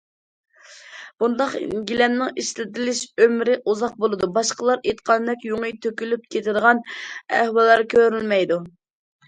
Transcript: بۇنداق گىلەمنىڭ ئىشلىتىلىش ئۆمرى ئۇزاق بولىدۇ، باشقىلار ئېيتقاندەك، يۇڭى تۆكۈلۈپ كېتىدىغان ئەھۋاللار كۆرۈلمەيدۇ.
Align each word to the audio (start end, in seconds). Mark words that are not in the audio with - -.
بۇنداق 1.23 1.51
گىلەمنىڭ 1.91 2.31
ئىشلىتىلىش 2.43 3.03
ئۆمرى 3.27 3.59
ئۇزاق 3.67 4.01
بولىدۇ، 4.05 4.31
باشقىلار 4.39 4.83
ئېيتقاندەك، 4.89 5.47
يۇڭى 5.51 5.73
تۆكۈلۈپ 5.87 6.27
كېتىدىغان 6.35 6.85
ئەھۋاللار 7.37 7.89
كۆرۈلمەيدۇ. 7.97 8.63